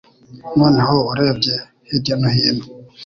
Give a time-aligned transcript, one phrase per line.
[0.59, 1.55] Noneho urebye
[1.87, 2.65] hirya no hino